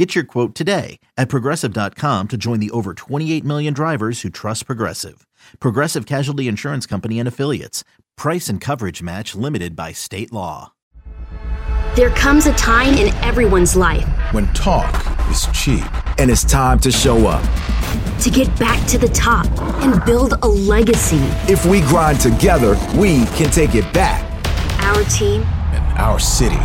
[0.00, 4.64] Get your quote today at progressive.com to join the over 28 million drivers who trust
[4.64, 5.26] Progressive.
[5.58, 7.84] Progressive Casualty Insurance Company and Affiliates.
[8.16, 10.72] Price and coverage match limited by state law.
[11.96, 14.90] There comes a time in everyone's life when talk
[15.30, 15.84] is cheap
[16.18, 17.44] and it's time to show up.
[18.22, 19.46] To get back to the top
[19.82, 21.20] and build a legacy.
[21.46, 24.24] If we grind together, we can take it back.
[24.82, 26.56] Our team and our city.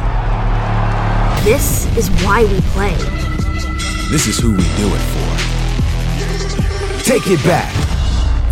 [1.44, 3.15] This is why we play.
[4.12, 5.36] This is who we do it for.
[7.04, 7.74] Take it back.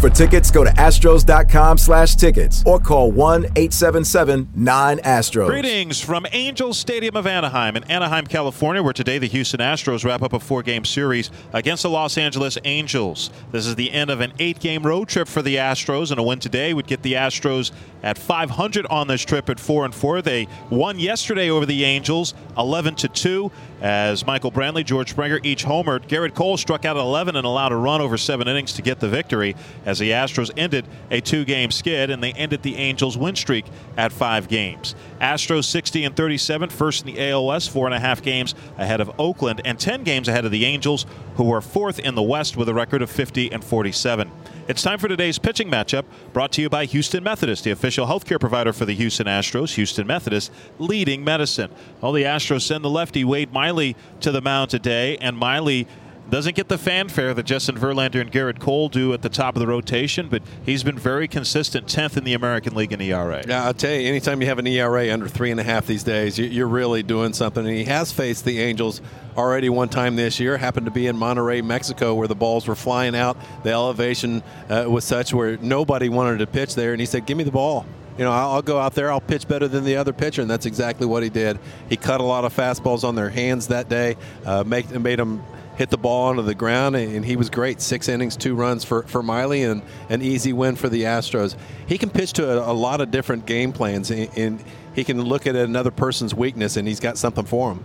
[0.02, 5.47] For tickets, go to astros.com slash tickets or call 1-877-9-ASTROS.
[5.47, 10.22] Greetings from Angel Stadium of Anaheim in Anaheim, California, where today the Houston Astros wrap
[10.22, 13.30] up a four-game series against the Los Angeles Angels.
[13.53, 16.39] This is the end of an eight-game road trip for the Astros, and a win
[16.39, 20.22] today would get the Astros at 500 on this trip at 4 and 4.
[20.22, 23.49] They won yesterday over the Angels 11 to 2
[23.84, 26.08] as Michael Brantley, George Springer each homered.
[26.08, 29.02] Gerrit Cole struck out at 11 and allowed a run over 7 innings to get
[29.02, 33.36] the victory as the Astros ended a two-game skid and they ended the Angels win
[33.36, 33.66] streak
[33.98, 34.95] at 5 games.
[35.23, 39.09] Astros 60 and 37, first in the ALS, four and a half games ahead of
[39.17, 42.67] Oakland and 10 games ahead of the Angels, who are fourth in the West with
[42.67, 44.30] a record of 50 and 47.
[44.67, 48.39] It's time for today's pitching matchup, brought to you by Houston Methodist, the official healthcare
[48.39, 49.75] provider for the Houston Astros.
[49.75, 51.71] Houston Methodist leading medicine.
[52.02, 55.87] Well, the Astros send the lefty Wade Miley to the mound today, and Miley
[56.29, 59.59] doesn't get the fanfare that Justin Verlander and Gerrit Cole do at the top of
[59.59, 63.43] the rotation, but he's been very consistent, 10th in the American League in ERA.
[63.47, 66.03] Yeah, I'll tell you, anytime you have an ERA under three and a half these
[66.03, 67.65] days, you're really doing something.
[67.65, 69.02] And he has faced the Angels
[69.38, 70.58] already one time this year.
[70.58, 73.37] Happened to be in Monterrey, Mexico, where the balls were flying out.
[73.64, 77.37] The elevation uh, was such where nobody wanted to pitch there, and he said, "Give
[77.37, 77.86] me the ball."
[78.17, 80.65] you know, I'll go out there, I'll pitch better than the other pitcher, and that's
[80.65, 81.58] exactly what he did.
[81.89, 85.43] He cut a lot of fastballs on their hands that day, uh, make, made them
[85.76, 87.82] hit the ball onto the ground, and he was great.
[87.82, 91.56] Six innings, two runs for, for Miley, and an easy win for the Astros.
[91.88, 94.64] He can pitch to a, a lot of different game plans, and
[94.94, 97.84] he can look at another person's weakness, and he's got something for him.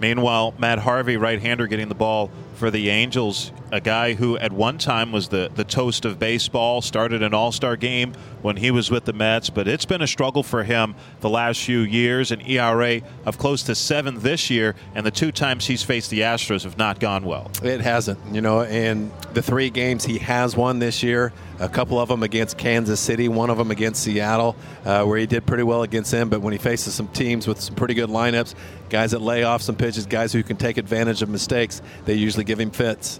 [0.00, 2.30] Meanwhile, Matt Harvey, right-hander, getting the ball
[2.62, 6.80] for the Angels, a guy who at one time was the, the toast of baseball,
[6.80, 10.06] started an all star game when he was with the Mets, but it's been a
[10.06, 12.30] struggle for him the last few years.
[12.30, 16.20] An ERA of close to seven this year, and the two times he's faced the
[16.20, 17.50] Astros have not gone well.
[17.64, 21.98] It hasn't, you know, and the three games he has won this year, a couple
[21.98, 25.62] of them against Kansas City, one of them against Seattle, uh, where he did pretty
[25.62, 26.28] well against them.
[26.28, 28.54] But when he faces some teams with some pretty good lineups,
[28.90, 32.44] guys that lay off some pitches, guys who can take advantage of mistakes, they usually
[32.52, 33.18] give him fits.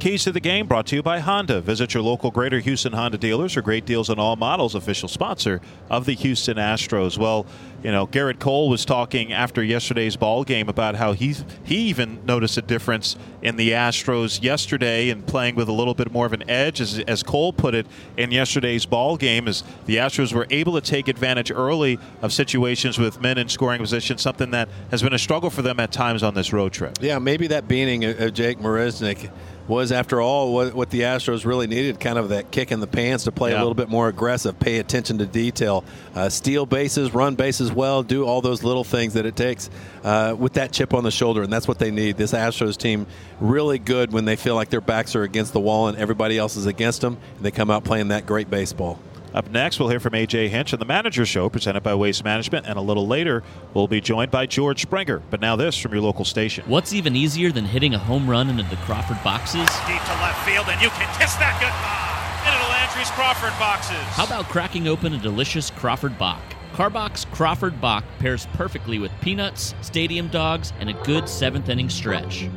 [0.00, 1.60] Keys to the game brought to you by Honda.
[1.60, 5.60] Visit your local Greater Houston Honda dealers for great deals on all models, official sponsor
[5.90, 7.18] of the Houston Astros.
[7.18, 7.44] Well,
[7.82, 11.34] you know, Gerrit Cole was talking after yesterday's ball game about how he
[11.64, 16.10] he even noticed a difference in the Astros yesterday and playing with a little bit
[16.10, 17.86] more of an edge, as, as Cole put it
[18.16, 22.98] in yesterday's ball game, as the Astros were able to take advantage early of situations
[22.98, 26.22] with men in scoring position, something that has been a struggle for them at times
[26.22, 26.96] on this road trip.
[27.02, 29.30] Yeah, maybe that beating of Jake Marisnick
[29.70, 32.86] was, after all, what, what, the Astros really needed kind of that kick in the
[32.86, 33.58] pants to play yeah.
[33.58, 38.02] a little bit more aggressive, pay attention to detail, uh, steal bases, run bases well,
[38.02, 39.70] do all those little things that it takes
[40.02, 41.42] uh, with that chip on the shoulder.
[41.42, 42.16] And that's what they need.
[42.16, 43.06] This Astros team
[43.40, 46.56] really good when they feel like their backs are against the wall and everybody else
[46.56, 48.98] is against them, and they come out playing that great baseball.
[49.32, 52.66] Up next, we'll hear from AJ Hinch on the Manager Show, presented by Waste Management,
[52.66, 55.22] and a little later, we'll be joined by George Springer.
[55.30, 56.64] But now, this from your local station.
[56.66, 59.68] What's even easier than hitting a home run into the Crawford boxes?
[59.86, 62.10] Deep to left field, and you can kiss that goodbye
[62.46, 63.96] into the Landry's Crawford boxes.
[64.16, 66.42] How about cracking open a delicious Crawford Bock?
[66.72, 72.48] Karbach Crawford Bock pairs perfectly with peanuts, stadium dogs, and a good seventh inning stretch.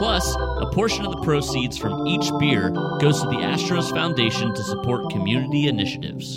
[0.00, 2.70] Plus, a portion of the proceeds from each beer
[3.00, 6.36] goes to the Astros Foundation to support community initiatives.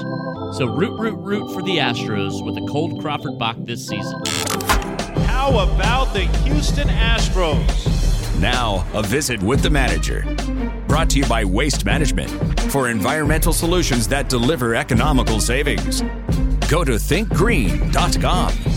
[0.57, 4.21] So root, root, root for the Astros with a cold Crawford Bock this season.
[5.27, 8.37] How about the Houston Astros?
[8.41, 10.25] Now, a visit with the manager.
[10.89, 12.29] Brought to you by Waste Management
[12.69, 16.01] for environmental solutions that deliver economical savings.
[16.67, 18.72] Go to thinkgreen.com.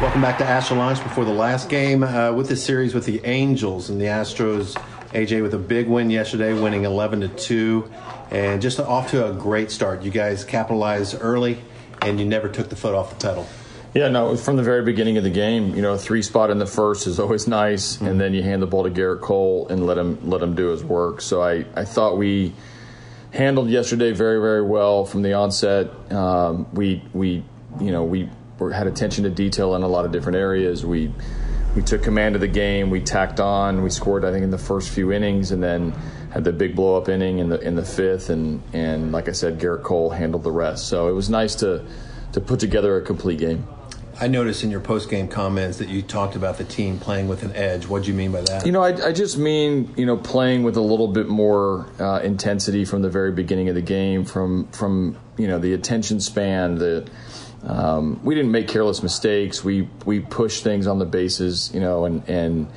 [0.00, 3.20] Welcome back to Astro Launch before the last game uh, with the series with the
[3.24, 4.74] Angels and the Astros
[5.08, 7.90] AJ with a big win yesterday, winning 11 to 2,
[8.30, 10.02] and just off to a great start.
[10.02, 11.58] You guys capitalized early,
[12.00, 13.48] and you never took the foot off the pedal.
[13.92, 16.66] Yeah, no, from the very beginning of the game, you know, three spot in the
[16.66, 18.06] first is always nice, mm-hmm.
[18.06, 20.68] and then you hand the ball to Gerrit Cole and let him let him do
[20.68, 21.20] his work.
[21.20, 22.54] So I, I thought we
[23.32, 25.90] handled yesterday very very well from the onset.
[26.12, 27.42] Um, we we
[27.80, 28.30] you know we
[28.72, 30.84] had attention to detail in a lot of different areas.
[30.84, 31.12] We
[31.74, 32.90] we took command of the game.
[32.90, 33.82] We tacked on.
[33.82, 35.92] We scored, I think, in the first few innings, and then
[36.30, 38.30] had the big blow up inning in the in the fifth.
[38.30, 40.88] And and like I said, Gerrit Cole handled the rest.
[40.88, 41.84] So it was nice to
[42.32, 43.66] to put together a complete game.
[44.20, 47.44] I noticed in your post game comments that you talked about the team playing with
[47.44, 47.86] an edge.
[47.86, 48.66] What do you mean by that?
[48.66, 52.18] You know, I, I, just mean you know playing with a little bit more uh,
[52.18, 56.76] intensity from the very beginning of the game, from from you know the attention span,
[56.76, 57.08] the
[57.64, 59.64] um, we didn't make careless mistakes.
[59.64, 62.68] We we pushed things on the bases, you know, and and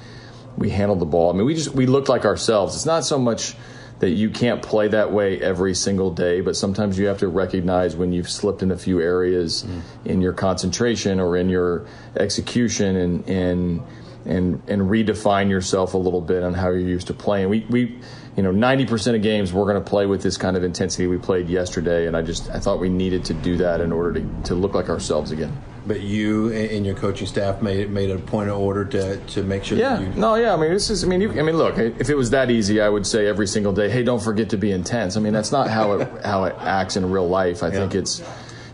[0.57, 1.31] we handled the ball.
[1.31, 2.75] I mean, we just we looked like ourselves.
[2.75, 3.55] It's not so much
[3.99, 7.95] that you can't play that way every single day, but sometimes you have to recognize
[7.95, 9.81] when you've slipped in a few areas mm.
[10.05, 11.85] in your concentration or in your
[12.15, 13.81] execution and and
[14.25, 17.49] and and redefine yourself a little bit on how you're used to playing.
[17.49, 17.99] We we
[18.35, 21.17] you know, 90% of games we're going to play with this kind of intensity we
[21.17, 24.43] played yesterday, and I just I thought we needed to do that in order to,
[24.43, 25.51] to look like ourselves again.
[25.85, 29.63] But you and your coaching staff made made a point of order to, to make
[29.63, 29.77] sure.
[29.77, 30.09] Yeah, that you...
[30.13, 30.53] no, yeah.
[30.53, 31.03] I mean, this is.
[31.03, 31.77] I mean, you, I mean, look.
[31.77, 34.57] If it was that easy, I would say every single day, "Hey, don't forget to
[34.57, 37.63] be intense." I mean, that's not how it how it acts in real life.
[37.63, 37.79] I yeah.
[37.79, 38.21] think it's,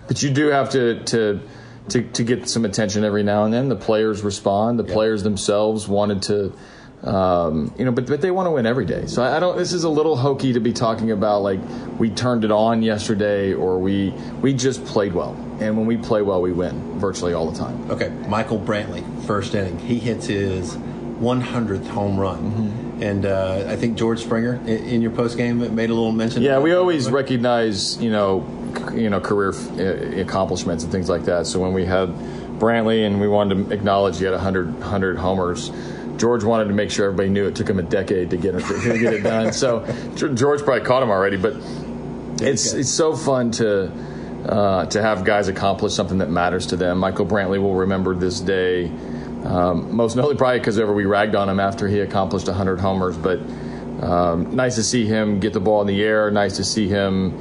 [0.08, 1.40] but you do have to to.
[1.89, 4.78] To, to get some attention every now and then, the players respond.
[4.78, 4.94] The yeah.
[4.94, 6.54] players themselves wanted to
[7.04, 9.06] um, you know, but but they want to win every day.
[9.06, 9.56] So I, I, don't.
[9.56, 11.60] This is a little hokey to be talking about like
[12.00, 14.10] we turned it on yesterday or we
[14.42, 15.34] we just played well.
[15.60, 17.92] And when we play well, we win virtually all the time.
[17.92, 22.51] Okay, Michael Brantley, first inning, he hits his 100th home run.
[22.51, 23.04] Mm-hmm.
[23.04, 26.42] And uh, I think George Springer in your post game made a little mention.
[26.42, 28.40] Yeah, we always recognize you know
[28.94, 31.48] you know career uh, accomplishments and things like that.
[31.48, 32.10] So when we had
[32.60, 35.72] Brantley and we wanted to acknowledge he had 100 100 homers
[36.18, 38.64] George wanted to make sure everybody knew it took him a decade to get it,
[38.66, 39.54] to get it done.
[39.54, 39.86] So
[40.16, 41.56] George probably caught him already, but
[42.42, 43.92] it's it's so fun to
[44.48, 47.00] uh, to have guys accomplish something that matters to them.
[47.00, 48.88] Michael Brantley will remember this day,
[49.44, 53.18] um, most notably probably because ever we ragged on him after he accomplished 100 homers.
[53.18, 53.40] But
[54.02, 56.30] um, nice to see him get the ball in the air.
[56.31, 57.31] Nice to see him,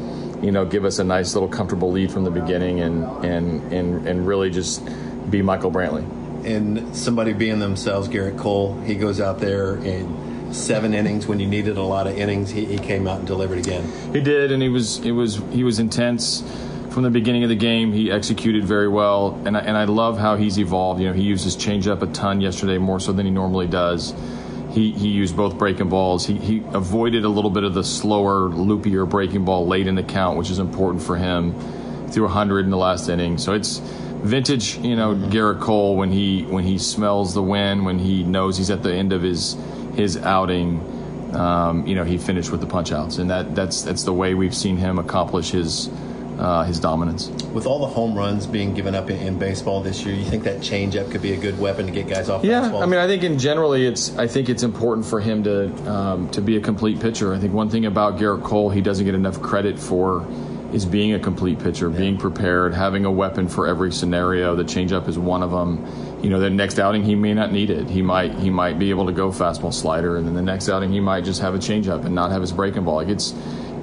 [0.42, 4.06] you know, give us a nice little comfortable lead from the beginning, and and and
[4.06, 4.86] and really just
[5.30, 6.06] be Michael Brantley
[6.46, 11.46] and somebody being themselves, Gerrit Cole, he goes out there in seven innings when you
[11.46, 12.50] needed a lot of innings.
[12.50, 13.84] He, he came out and delivered again.
[14.12, 16.42] He did, and he was it was he was intense
[16.90, 17.92] from the beginning of the game.
[17.92, 21.00] He executed very well, and I, and I love how he's evolved.
[21.00, 24.14] You know, he used his changeup a ton yesterday, more so than he normally does.
[24.76, 26.26] He, he used both breaking balls.
[26.26, 30.02] He, he avoided a little bit of the slower, loopier breaking ball late in the
[30.02, 31.58] count, which is important for him.
[32.10, 36.42] Threw 100 in the last inning, so it's vintage, you know, Gerrit Cole when he
[36.42, 39.56] when he smells the win, when he knows he's at the end of his
[39.94, 40.92] his outing.
[41.34, 44.34] Um, you know, he finished with the punch outs, and that that's that's the way
[44.34, 45.88] we've seen him accomplish his
[46.38, 47.28] uh, his dominance.
[47.52, 50.44] With all the home runs being given up in, in, baseball this year, you think
[50.44, 52.44] that changeup could be a good weapon to get guys off?
[52.44, 55.90] Yeah, I mean, I think in generally, it's I think it's important for him to
[55.90, 57.34] um, to be a complete pitcher.
[57.34, 60.26] I think one thing about Gerrit Cole, he doesn't get enough credit for
[60.72, 61.98] is being a complete pitcher, yeah.
[61.98, 64.54] being prepared, having a weapon for every scenario.
[64.56, 65.86] The changeup is one of them.
[66.22, 67.88] You know, the next outing he may not need it.
[67.88, 70.92] He might he might be able to go fastball slider, and then the next outing
[70.92, 72.96] he might just have a changeup and not have his breaking ball.
[72.96, 73.32] Like it's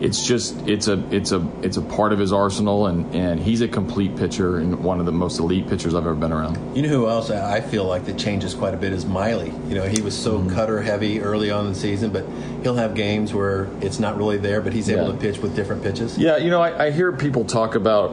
[0.02, 3.62] it's just it's a it's a it's a part of his arsenal, and and he's
[3.62, 6.76] a complete pitcher and one of the most elite pitchers I've ever been around.
[6.76, 9.54] You know who else I feel like that changes quite a bit is Miley.
[9.68, 10.54] You know, he was so mm-hmm.
[10.54, 12.26] cutter heavy early on in the season, but
[12.64, 15.14] he'll have games where it's not really there, but he's able yeah.
[15.14, 16.18] to pitch with different pitches.
[16.18, 18.12] Yeah, you know, I, I hear people talk about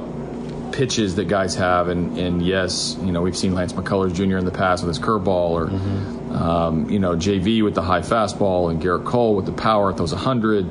[0.73, 4.39] pitches that guys have, and, and yes, you know, we've seen Lance McCullers Jr.
[4.39, 6.33] in the past with his curveball, or mm-hmm.
[6.33, 9.97] um, you know, JV with the high fastball, and Gerrit Cole with the power at
[9.97, 10.67] those 100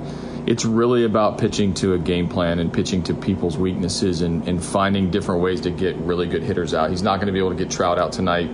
[0.50, 4.66] it's really about pitching to a game plan and pitching to people's weaknesses and, and
[4.66, 6.90] finding different ways to get really good hitters out.
[6.90, 8.50] He's not going to be able to get Trout out tonight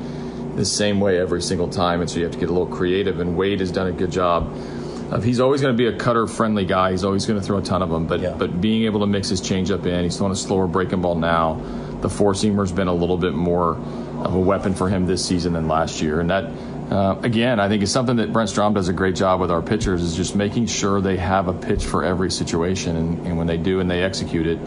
[0.57, 3.21] the same way every single time, and so you have to get a little creative.
[3.21, 4.53] And Wade has done a good job.
[5.09, 6.91] Of, he's always going to be a cutter friendly guy.
[6.91, 8.35] He's always going to throw a ton of them, but yeah.
[8.37, 11.61] but being able to mix his changeup in, he's throwing a slower breaking ball now.
[12.01, 15.53] The four seamer's been a little bit more of a weapon for him this season
[15.53, 16.51] than last year, and that
[16.89, 19.61] uh, again, I think it's something that Brent Strom does a great job with our
[19.61, 23.47] pitchers is just making sure they have a pitch for every situation, and, and when
[23.47, 24.59] they do and they execute it,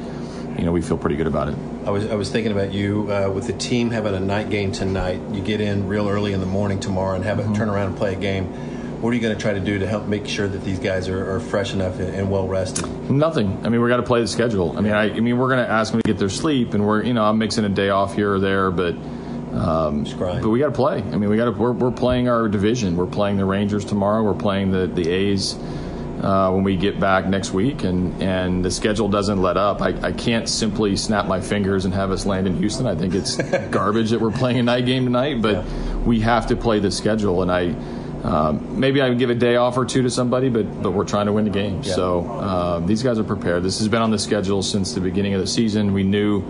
[0.59, 1.57] you know, we feel pretty good about it.
[1.87, 4.73] I was I was thinking about you uh, with the team having a night game
[4.73, 5.21] tonight.
[5.31, 7.53] You get in real early in the morning tomorrow and have mm-hmm.
[7.53, 8.47] it turn around and play a game.
[9.01, 11.09] what are you going to try to do to help make sure that these guys
[11.09, 12.85] are, are fresh enough and, and, well rested?
[13.09, 13.65] Nothing.
[13.65, 14.77] I mean, we got to play the schedule.
[14.77, 16.85] I mean, I, I mean, we're going to ask them to get their sleep, and
[16.85, 18.97] we're, you know, I'm mixing a day off here or there, but.
[19.53, 20.99] Um, but we got to play.
[20.99, 21.53] I mean, we got to.
[21.53, 22.97] We're, we're playing our division.
[22.97, 24.23] We're playing the Rangers tomorrow.
[24.23, 25.57] We're playing the the A's
[26.23, 29.81] uh, when we get back next week, and and the schedule doesn't let up.
[29.81, 32.87] I, I can't simply snap my fingers and have us land in Houston.
[32.87, 33.37] I think it's
[33.71, 35.97] garbage that we're playing a night game tonight, but yeah.
[35.99, 37.75] we have to play the schedule, and I.
[38.19, 41.05] Um, maybe I would give a day off or two to somebody, but but we're
[41.05, 41.83] trying to win the game.
[41.85, 41.95] Yeah.
[41.95, 43.63] So uh, these guys are prepared.
[43.63, 45.93] This has been on the schedule since the beginning of the season.
[45.93, 46.43] We knew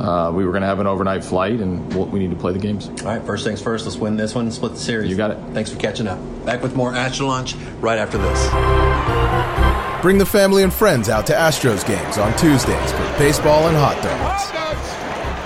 [0.00, 2.52] uh, we were going to have an overnight flight, and we'll, we need to play
[2.52, 2.88] the games.
[2.88, 3.84] All right, first things first.
[3.84, 5.10] Let's win this one and split the series.
[5.10, 5.38] You got it.
[5.52, 6.18] Thanks for catching up.
[6.46, 10.02] Back with more Astro Lunch right after this.
[10.02, 14.02] Bring the family and friends out to Astros games on Tuesdays for baseball and hot
[14.02, 14.50] dogs.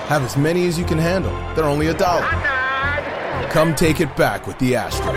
[0.07, 1.33] Have as many as you can handle.
[1.55, 2.25] They're only a dollar.
[3.49, 5.13] Come take it back with the Astros.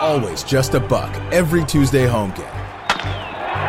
[0.00, 2.63] Always just a buck every Tuesday home game.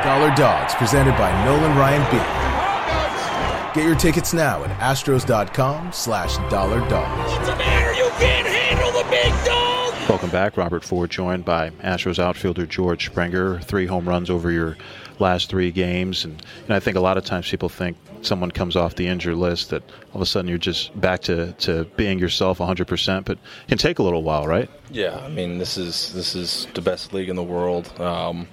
[0.05, 3.73] Dollar Dogs presented by Nolan Ryan Beer.
[3.73, 7.31] Get your tickets now at astros.com slash dollar dogs.
[7.31, 7.91] What's the matter?
[7.95, 9.95] You can't handle the big dog!
[10.07, 10.57] Welcome back.
[10.57, 13.59] Robert Ford joined by Astros outfielder George Springer.
[13.61, 14.77] Three home runs over your
[15.17, 16.23] last three games.
[16.23, 19.37] And, and I think a lot of times people think someone comes off the injured
[19.37, 19.81] list that
[20.13, 23.79] all of a sudden you're just back to, to being yourself 100%, but it can
[23.79, 24.69] take a little while, right?
[24.91, 27.91] Yeah, I mean, this is this is the best league in the world.
[27.99, 28.47] Um,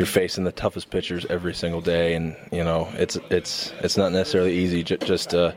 [0.00, 4.12] you're facing the toughest pitchers every single day, and you know it's it's it's not
[4.12, 5.54] necessarily easy j- just to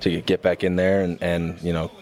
[0.00, 1.92] to get back in there and, and you know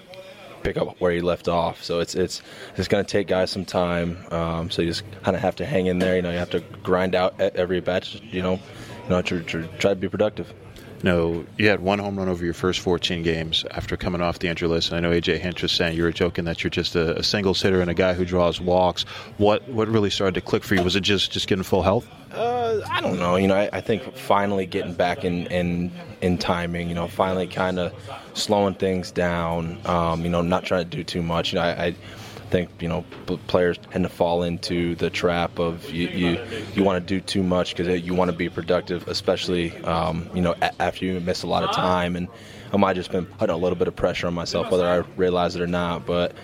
[0.62, 1.84] pick up where you left off.
[1.84, 2.40] So it's it's
[2.78, 4.16] it's going to take guys some time.
[4.30, 6.16] Um, so you just kind of have to hang in there.
[6.16, 8.22] You know, you have to grind out every batch.
[8.22, 10.50] You know, you know, to, to try to be productive
[11.04, 14.48] know, you had one home run over your first 14 games after coming off the
[14.48, 14.92] injury list.
[14.92, 17.22] And I know AJ Hinch was saying you were joking that you're just a, a
[17.22, 19.02] hitter and a guy who draws walks.
[19.38, 20.82] What what really started to click for you?
[20.82, 22.08] Was it just just getting full health?
[22.32, 23.36] Uh, I don't know.
[23.36, 25.90] You know, I, I, think finally getting back in in,
[26.22, 26.88] in timing.
[26.88, 27.92] You know, finally kind of
[28.32, 29.78] slowing things down.
[29.84, 31.52] Um, you know, not trying to do too much.
[31.52, 31.94] You know, I, I
[32.52, 33.02] think you know
[33.46, 36.38] players tend to fall into the trap of you you,
[36.74, 40.42] you want to do too much because you want to be productive, especially um, you
[40.42, 42.14] know after you miss a lot of time.
[42.14, 42.28] And
[42.72, 45.56] I might just been putting a little bit of pressure on myself, whether I realize
[45.56, 46.04] it or not.
[46.04, 46.34] But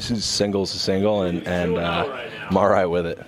[0.00, 3.18] single's a single, and and uh, I'm all right with it.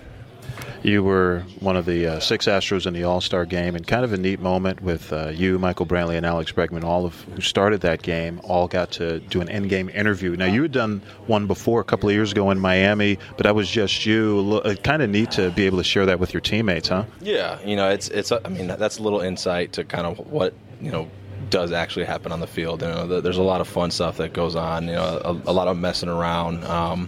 [0.83, 4.03] You were one of the uh, six Astros in the All Star game, and kind
[4.03, 7.41] of a neat moment with uh, you, Michael Brantley, and Alex Bregman, all of who
[7.41, 10.35] started that game, all got to do an end game interview.
[10.35, 13.53] Now, you had done one before a couple of years ago in Miami, but that
[13.53, 14.59] was just you.
[14.65, 17.05] Uh, kind of neat to be able to share that with your teammates, huh?
[17.21, 18.31] Yeah, you know, it's it's.
[18.31, 21.07] I mean, that's a little insight to kind of what you know
[21.51, 22.81] does actually happen on the field.
[22.81, 24.87] You know, there's a lot of fun stuff that goes on.
[24.87, 27.07] You know, a, a lot of messing around, um,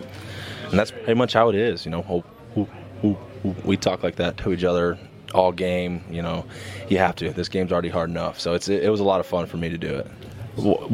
[0.69, 1.85] and that's pretty much how it is.
[1.85, 2.23] You know,
[3.63, 4.97] we talk like that to each other
[5.33, 6.03] all game.
[6.09, 6.45] You know,
[6.89, 7.31] you have to.
[7.31, 8.39] This game's already hard enough.
[8.39, 10.07] So it's it was a lot of fun for me to do it.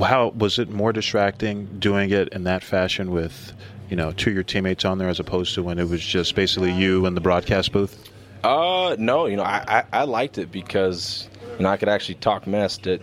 [0.01, 3.51] How was it more distracting doing it in that fashion with,
[3.89, 6.34] you know, two of your teammates on there as opposed to when it was just
[6.34, 8.10] basically you in the broadcast booth?
[8.44, 9.25] Uh, no.
[9.25, 11.27] You know, I, I, I liked it because
[11.58, 13.00] you know I could actually talk mess to,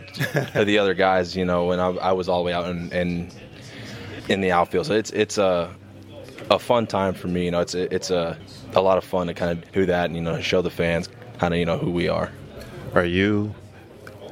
[0.55, 1.37] to the other guys.
[1.37, 3.31] You know, when I, I was all the way out in, in
[4.29, 4.87] in the outfield.
[4.87, 5.75] So it's it's a
[6.51, 7.45] a fun time for me.
[7.45, 8.39] You know, it's a, it's a
[8.77, 11.09] a lot of fun to kind of do that and you know show the fans
[11.39, 12.31] kind of you know who we are.
[12.95, 13.55] Are you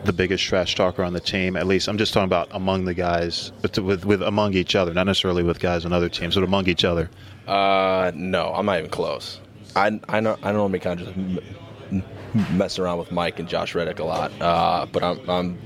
[0.04, 1.56] the biggest trash talker on the team?
[1.56, 4.92] At least I'm just talking about among the guys, with, with, with among each other,
[4.94, 7.10] not necessarily with guys on other teams, but among each other.
[7.46, 9.40] Uh, no, I'm not even close.
[9.76, 13.98] I I know I normally kind of just mess around with Mike and Josh Reddick
[13.98, 15.58] a lot, uh, but I'm, I'm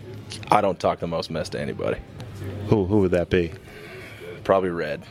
[0.51, 2.01] I don't talk the most mess to anybody.
[2.69, 3.53] Who who would that be?
[4.45, 5.03] Probably Red.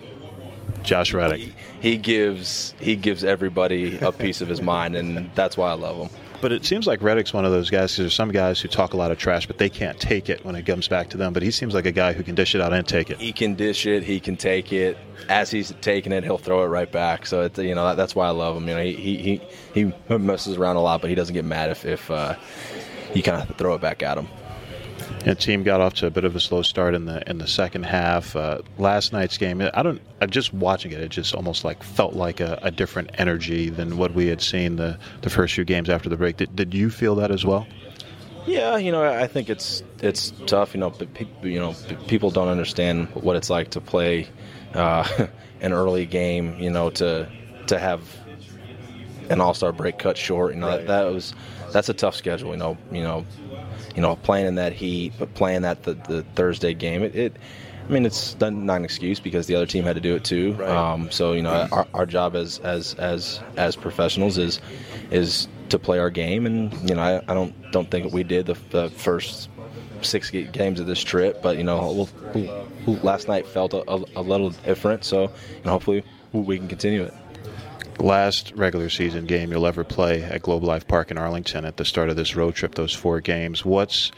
[0.84, 1.40] Josh Reddick.
[1.40, 5.74] He, he gives he gives everybody a piece of his mind, and that's why I
[5.74, 6.10] love him.
[6.40, 8.94] But it seems like Reddick's one of those guys because there's some guys who talk
[8.94, 11.34] a lot of trash, but they can't take it when it comes back to them.
[11.34, 13.18] But he seems like a guy who can dish it out and take it.
[13.18, 14.04] He can dish it.
[14.04, 14.98] He can take it.
[15.30, 17.26] As he's taking it, he'll throw it right back.
[17.26, 18.68] So it's, you know that, that's why I love him.
[18.68, 19.42] You know he
[19.74, 22.36] he he messes around a lot, but he doesn't get mad if if uh,
[23.16, 24.28] you kind of throw it back at him.
[25.24, 27.48] The team got off to a bit of a slow start in the in the
[27.48, 28.36] second half.
[28.36, 30.02] Uh, last night's game, I don't.
[30.22, 31.02] I'm just watching it.
[31.02, 34.78] It just almost like felt like a, a, different energy than what we had seen
[34.78, 36.38] the the first few games after the break.
[36.38, 37.68] Did, did you feel that as well?
[38.46, 40.74] Yeah, you know, I think it's it's tough.
[40.74, 40.94] You know,
[41.44, 41.76] you know,
[42.08, 44.30] people don't understand what it's like to play
[44.74, 45.28] uh,
[45.62, 46.58] an early game.
[46.58, 47.30] You know, to
[47.68, 48.02] to have
[49.30, 50.54] an All Star break cut short.
[50.54, 50.78] You know, right.
[50.78, 51.34] that, that was
[51.74, 52.52] that's a tough schedule.
[52.52, 53.26] You know, you know,
[53.98, 57.36] you know, playing in that heat, but playing that the, the Thursday game, it, it
[57.88, 60.54] I mean, it's not an excuse because the other team had to do it too.
[60.54, 60.70] Right.
[60.70, 64.62] Um, so you know, our, our job as as as as professionals is
[65.10, 68.46] is to play our game, and you know, I, I don't don't think we did
[68.46, 69.50] the, the first
[70.02, 72.54] six games of this trip, but you know, we'll,
[72.86, 75.04] we'll, last night felt a, a, a little different.
[75.04, 77.14] So, you know, hopefully we can continue it.
[78.00, 81.86] Last regular season game you'll ever play at Globe Life Park in Arlington at the
[81.86, 83.66] start of this road trip, those four games.
[83.66, 84.12] What's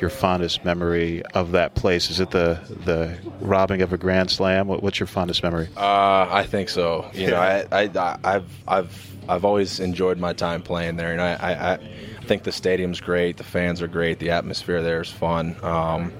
[0.00, 2.10] your fondest memory of that place?
[2.10, 4.66] Is it the the robbing of a grand slam?
[4.66, 5.68] What, what's your fondest memory?
[5.76, 7.08] Uh, I think so.
[7.12, 11.34] You know, I, I, I've, I've, I've always enjoyed my time playing there, and I,
[11.34, 15.56] I, I think the stadium's great, the fans are great, the atmosphere there is fun.
[15.62, 16.12] Um,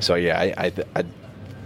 [0.00, 1.04] so yeah, I, I, I,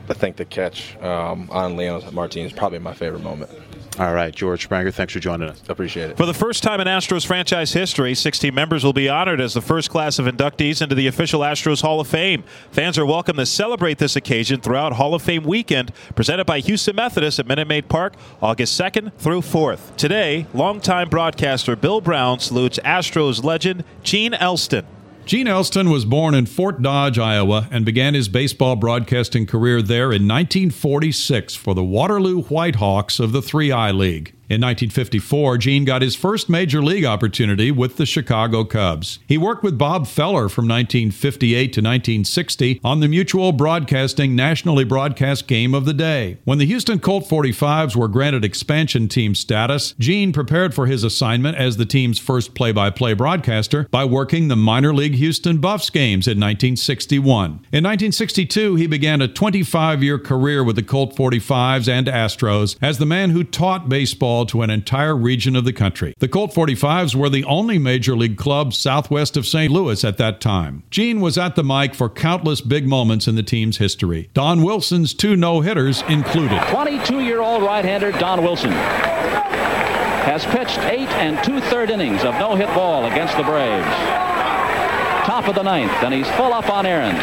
[0.09, 3.51] I think the catch um, on Leon Martinez is probably my favorite moment.
[3.99, 5.63] All right, George Springer, thanks for joining us.
[5.69, 6.17] Appreciate it.
[6.17, 9.61] For the first time in Astros franchise history, 16 members will be honored as the
[9.61, 12.43] first class of inductees into the official Astros Hall of Fame.
[12.71, 16.97] Fans are welcome to celebrate this occasion throughout Hall of Fame weekend, presented by Houston
[16.97, 19.95] Methodist at Minute Maid Park, August 2nd through 4th.
[19.97, 24.87] Today, longtime broadcaster Bill Brown salutes Astros legend Gene Elston.
[25.25, 30.07] Gene Elston was born in Fort Dodge, Iowa, and began his baseball broadcasting career there
[30.07, 34.35] in 1946 for the Waterloo Whitehawks of the 3I League.
[34.49, 39.21] In 1954, Gene got his first major league opportunity with the Chicago Cubs.
[39.27, 45.47] He worked with Bob Feller from 1958 to 1960 on the Mutual Broadcasting nationally broadcast
[45.47, 46.39] game of the day.
[46.45, 51.57] When the Houston Colt 45s were granted expansion team status, Gene prepared for his assignment
[51.57, 55.89] as the team's first play by play broadcaster by working the minor league Houston Buffs
[55.89, 57.51] games in 1961.
[57.73, 62.99] In 1962, he began a 25 year career with the Colt 45s and Astros as
[62.99, 66.15] the man who taught baseball to an entire region of the country.
[66.19, 69.71] The Colt 45s were the only major league club southwest of St.
[69.71, 70.83] Louis at that time.
[70.91, 74.31] Gene was at the mic for countless big moments in the team's history.
[74.35, 76.61] Don Wilson's two no hitters included.
[76.69, 82.35] 22 year old right hander Don Wilson has pitched eight and two third innings of
[82.35, 83.87] no hit ball against the Braves.
[85.27, 87.17] Top of the ninth, and he's full up on Aaron.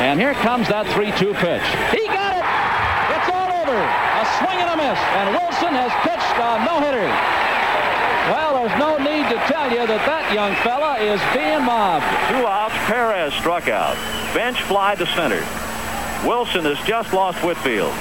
[0.00, 1.64] And here comes that 3 2 pitch.
[1.90, 2.44] He got it!
[3.16, 4.07] It's all over!
[4.36, 7.08] Swing and a miss, and Wilson has pitched a no hitter.
[8.28, 12.04] Well, there's no need to tell you that that young fella is being mobbed.
[12.28, 13.96] Two outs, Perez struck out.
[14.36, 15.40] Bench fly to center.
[16.28, 17.94] Wilson has just lost Whitfield.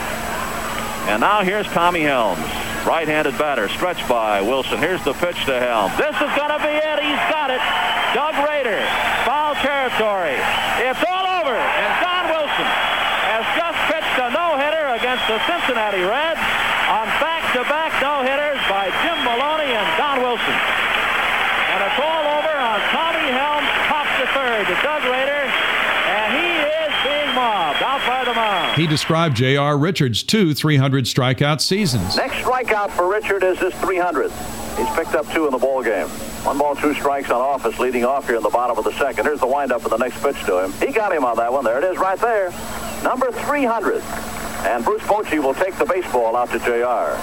[1.07, 2.43] And now here's Tommy Helms.
[2.83, 4.79] Right-handed batter, stretched by Wilson.
[4.79, 5.95] Here's the pitch to Helms.
[5.95, 6.97] This is going to be it.
[7.03, 7.63] He's got it.
[8.15, 8.79] Doug Rader,
[9.23, 10.35] foul territory.
[10.83, 11.55] It's all over.
[11.55, 12.67] And Don Wilson
[13.31, 16.43] has just pitched a no-hitter against the Cincinnati Reds
[16.87, 20.55] on back-to-back no-hitters by Jim Maloney and Don Wilson.
[20.55, 25.31] And it's all over on Tommy Helms, top to third to Doug Rader.
[25.31, 28.79] And he is being mobbed out by the mound.
[28.79, 29.77] He described J.R.
[29.77, 32.15] Richards' two 300 strikeout seasons.
[32.17, 34.33] Next strikeout for Richard is his 300th.
[34.77, 36.07] He's picked up two in the ball game.
[36.45, 39.25] One ball, two strikes on office, leading off here in the bottom of the second.
[39.25, 40.71] Here's the windup for the next pitch to him.
[40.73, 41.63] He got him on that one.
[41.63, 42.49] There it is, right there.
[43.03, 44.01] Number 300.
[44.65, 47.17] And Bruce Bochy will take the baseball out to J.R.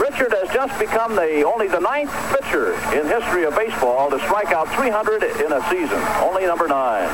[0.00, 4.48] Richard has just become the only the ninth pitcher in history of baseball to strike
[4.48, 6.00] out 300 in a season.
[6.24, 7.04] Only number nine.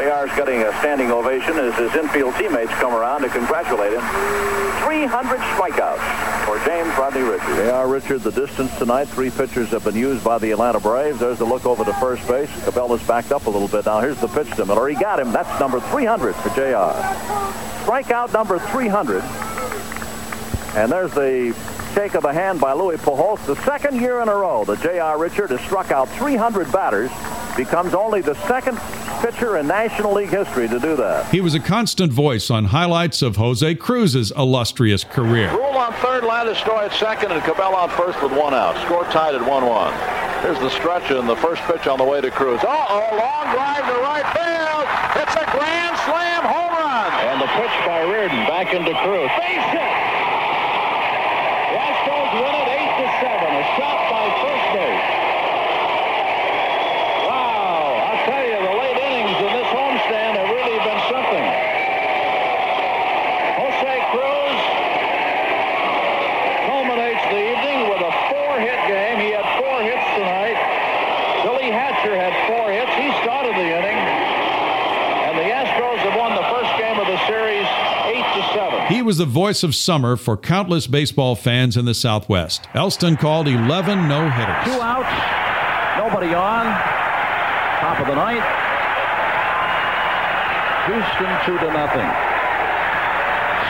[0.00, 4.00] JR's getting a standing ovation as his infield teammates come around to congratulate him.
[4.84, 7.56] 300 strikeouts for James Rodney Richard.
[7.56, 9.08] JR Richard, the distance tonight.
[9.08, 11.18] Three pitchers have been used by the Atlanta Braves.
[11.18, 12.50] There's the look over to first base.
[12.64, 13.84] Cabell's backed up a little bit.
[13.84, 14.88] Now here's the pitch to Miller.
[14.88, 15.32] He got him.
[15.32, 16.96] That's number 300 for JR.
[17.84, 19.22] Strikeout number 300.
[20.76, 21.54] And there's the
[21.96, 23.42] shake of the hand by Luis Pujols.
[23.46, 25.18] The second year in a row that J.R.
[25.18, 27.10] Richard has struck out 300 batters.
[27.56, 28.76] Becomes only the second
[29.24, 31.24] pitcher in National League history to do that.
[31.32, 35.50] He was a constant voice on highlights of Jose Cruz's illustrious career.
[35.52, 38.76] Rule on third, Landis at second, and Cabell on first with one out.
[38.84, 40.42] Score tied at 1-1.
[40.42, 42.60] Here's the stretch and the first pitch on the way to Cruz.
[42.60, 44.84] Uh-oh, long drive to right field.
[45.16, 47.08] It's a grand slam home run.
[47.32, 49.30] And the pitch by Reardon back into Cruz.
[49.40, 49.96] Base hit.
[51.66, 53.36] The Astros win it 8 to 7.
[53.36, 55.08] A shot by first base.
[57.26, 61.46] Wow, I'll tell you, the late innings in this homestand have really been something.
[63.60, 64.60] Jose Cruz
[66.70, 69.16] culminates the evening with a four-hit game.
[69.20, 70.56] He had four hits tonight.
[71.44, 72.94] Billy Hatcher had four hits.
[72.94, 73.98] He started the inning.
[75.28, 77.66] And the Astros have won the first game of the series
[78.06, 78.86] 8 to 7.
[78.86, 82.68] He was the voice of summer for countless baseball fans in the Southwest.
[82.74, 84.64] Elston called 11 no hitters.
[84.66, 85.08] Two outs,
[85.96, 86.66] nobody on.
[87.80, 88.44] Top of the ninth.
[90.84, 92.08] Houston two to nothing.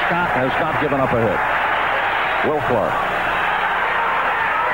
[0.02, 1.38] Scott has not given up a hit.
[2.50, 2.94] Will Clark.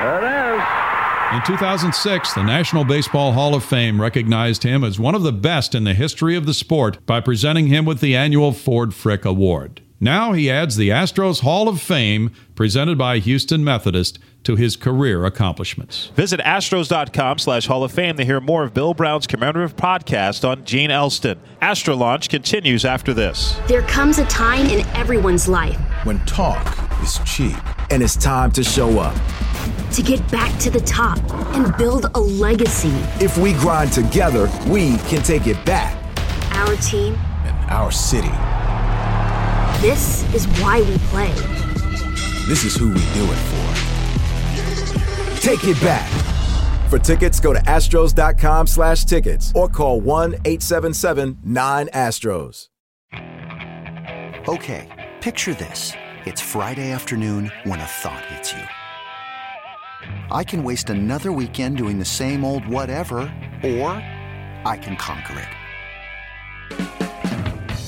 [0.00, 1.36] There it is.
[1.36, 5.74] In 2006, the National Baseball Hall of Fame recognized him as one of the best
[5.74, 9.82] in the history of the sport by presenting him with the annual Ford Frick Award.
[10.02, 15.24] Now he adds the Astros Hall of Fame, presented by Houston Methodist, to his career
[15.24, 16.08] accomplishments.
[16.16, 20.64] Visit astros.com slash Hall of Fame to hear more of Bill Brown's commemorative podcast on
[20.64, 21.38] Gene Elston.
[21.60, 23.56] Astro Launch continues after this.
[23.68, 26.66] There comes a time in everyone's life when talk
[27.00, 27.56] is cheap.
[27.92, 29.14] And it's time to show up.
[29.92, 31.20] To get back to the top
[31.54, 32.90] and build a legacy.
[33.24, 35.96] If we grind together, we can take it back.
[36.56, 38.32] Our team and our city.
[39.82, 41.32] This is why we play.
[42.46, 43.68] This is who we do it for.
[45.40, 46.08] Take it back.
[46.88, 52.68] For tickets, go to astros.com slash tickets or call 1-877-9-ASTROS.
[54.46, 55.92] Okay, picture this.
[56.26, 58.62] It's Friday afternoon when a thought hits you.
[60.30, 63.18] I can waste another weekend doing the same old whatever,
[63.64, 64.00] or
[64.64, 65.48] I can conquer it.